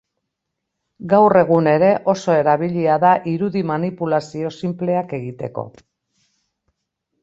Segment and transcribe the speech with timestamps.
[1.11, 5.71] Gaur egun ere oso erabilia da irudi manipulazio sinpleak egiteko.